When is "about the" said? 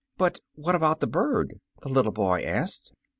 0.73-1.05